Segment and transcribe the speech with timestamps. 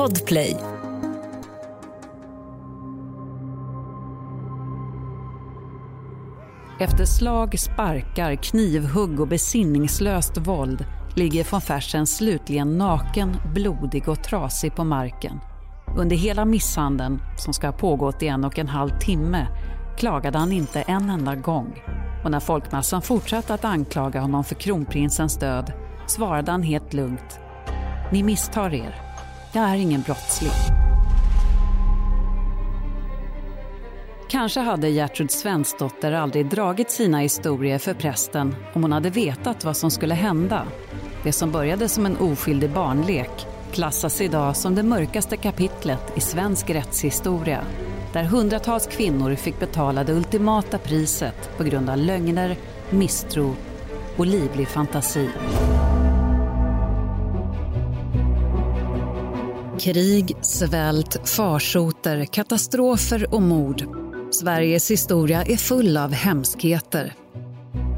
[0.00, 0.56] Podplay.
[6.80, 10.84] Efter slag, sparkar, knivhugg och besinningslöst våld
[11.16, 15.40] ligger von Fersen slutligen naken, blodig och trasig på marken.
[15.98, 19.46] Under hela misshandeln, som ska ha pågått i en och en halv timme,
[19.98, 21.82] klagade han inte en enda gång.
[22.24, 25.72] Och när folkmassan fortsatte att anklaga honom för kronprinsens död
[26.06, 27.40] svarade han helt lugnt.
[28.12, 29.09] Ni misstar er.
[29.52, 30.52] Jag är ingen brottsling.
[34.28, 39.76] Kanske hade Gertrud Svensdotter aldrig dragit sina historier för prästen om hon hade vetat vad
[39.76, 40.66] som skulle hända.
[41.24, 46.70] Det som började som en oskyldig barnlek klassas idag som det mörkaste kapitlet i svensk
[46.70, 47.64] rättshistoria
[48.12, 52.56] där hundratals kvinnor fick betala det ultimata priset på grund av lögner,
[52.90, 53.54] misstro
[54.16, 55.28] och livlig fantasi.
[59.80, 63.84] Krig, svält, farsoter, katastrofer och mord.
[64.30, 67.14] Sveriges historia är full av hemskheter.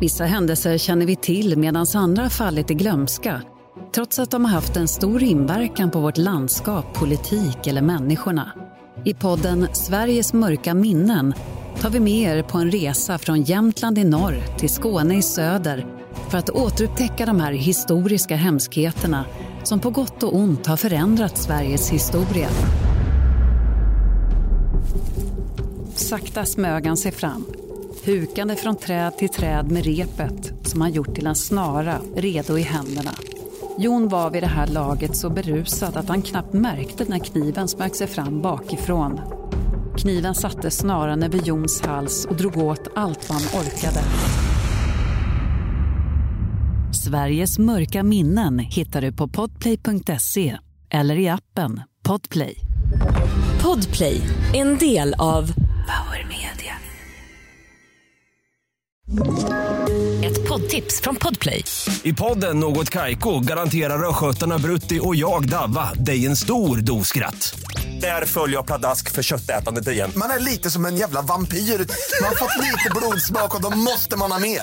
[0.00, 3.42] Vissa händelser känner vi till medan andra fallit i glömska
[3.94, 8.52] trots att de har haft en stor inverkan på vårt landskap, politik eller människorna.
[9.04, 11.34] I podden Sveriges mörka minnen
[11.80, 15.86] tar vi med er på en resa från Jämtland i norr till Skåne i söder
[16.30, 19.24] för att återupptäcka de här historiska hemskheterna
[19.64, 22.48] som på gott och ont har förändrat Sveriges historia.
[25.94, 27.44] Sakta smög han sig fram,
[28.04, 32.62] hukande från träd till träd med repet som han gjort till en snara redo i
[32.62, 33.10] händerna.
[33.78, 37.96] Jon var vid det här laget så berusad att han knappt märkte när kniven smög
[37.96, 39.20] sig fram bakifrån.
[39.96, 44.00] Kniven satte snaran över Jons hals och drog åt allt vad han orkade.
[47.04, 50.58] Sveriges mörka minnen hittar du på podplay.se
[50.90, 52.56] eller i appen Podplay.
[53.62, 54.20] Podplay,
[54.54, 55.52] en del av
[55.86, 56.76] Power Media.
[60.24, 61.64] ett poddtips från Podplay.
[62.02, 67.60] I podden Något Kaiko garanterar östgötarna Brutti och jag, Davva, dig en stor dos skratt.
[68.00, 70.10] Där följer jag pladask för köttätandet igen.
[70.16, 71.56] Man är lite som en jävla vampyr.
[71.58, 74.62] Man har fått lite blodsmak och då måste man ha mer.